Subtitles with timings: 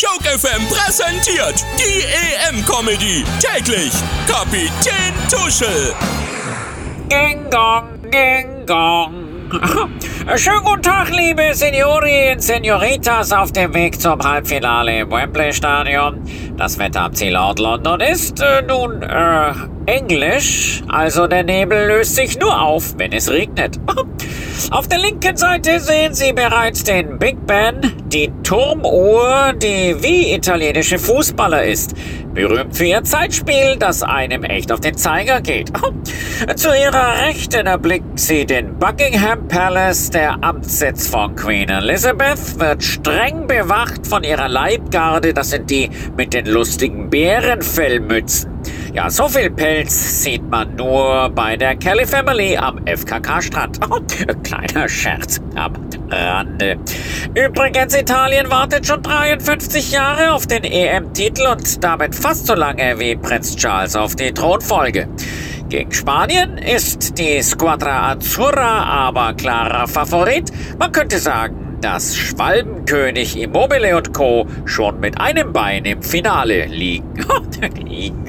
[0.00, 2.02] Joke FM präsentiert die
[2.48, 3.22] EM-Comedy.
[3.38, 3.92] Täglich
[4.26, 5.92] Kapitän Tuschel.
[7.10, 9.50] Ding dong, ding dong.
[10.36, 16.22] Schönen guten Tag, liebe Seniori und Senioritas auf dem Weg zum Halbfinale im Wembley Stadion.
[16.56, 19.52] Das Wetter am Zielort London ist äh, nun äh,
[19.84, 23.78] englisch, also der Nebel löst sich nur auf, wenn es regnet.
[24.70, 30.98] Auf der linken Seite sehen Sie bereits den Big Ben, die Turmuhr, die wie italienische
[30.98, 31.94] Fußballer ist.
[32.34, 35.72] Berühmt für ihr Zeitspiel, das einem echt auf den Zeiger geht.
[36.56, 43.46] Zu ihrer Rechten erblickt sie den Buckingham Palace, der Amtssitz von Queen Elizabeth, wird streng
[43.46, 48.50] bewacht von ihrer Leibgarde, das sind die mit den lustigen Bärenfellmützen.
[48.92, 53.78] Ja, so viel Pelz sieht man nur bei der Kelly Family am FKK-Strand.
[53.88, 54.00] Oh,
[54.42, 55.74] kleiner Scherz am
[56.10, 56.76] Rande.
[57.34, 63.14] Übrigens, Italien wartet schon 53 Jahre auf den EM-Titel und damit fast so lange wie
[63.14, 65.08] Prinz Charles auf die Thronfolge.
[65.68, 70.50] Gegen Spanien ist die Squadra Azzurra aber klarer Favorit.
[70.80, 74.46] Man könnte sagen, dass Schwalbenkönig Immobile und Co.
[74.64, 77.14] schon mit einem Bein im Finale liegen.
[77.84, 78.24] liegen.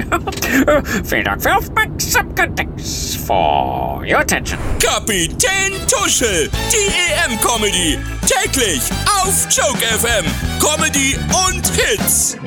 [1.03, 2.55] Vielen Dank für Aufmerksamkeit.
[2.55, 4.59] Thanks for your attention.
[4.79, 7.97] Kapitän Tuschel, die EM-Comedy.
[8.25, 8.81] Täglich
[9.23, 10.25] auf Joke FM.
[10.59, 12.38] Comedy und Hits.